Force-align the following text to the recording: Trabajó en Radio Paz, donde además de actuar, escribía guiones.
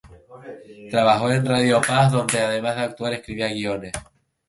Trabajó 0.89 1.29
en 1.31 1.45
Radio 1.45 1.79
Paz, 1.79 2.11
donde 2.11 2.39
además 2.39 2.75
de 2.75 2.81
actuar, 2.81 3.13
escribía 3.13 3.53
guiones. 3.53 3.91